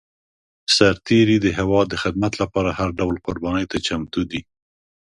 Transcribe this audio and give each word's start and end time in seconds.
سرتېری 0.75 1.37
د 1.41 1.47
هېواد 1.57 1.85
د 1.89 1.95
خدمت 2.03 2.33
لپاره 2.41 2.69
هر 2.79 2.89
ډول 2.99 3.15
قرباني 3.25 3.65
ته 3.71 3.77
چمتو 3.87 4.21
دی. 4.31 4.41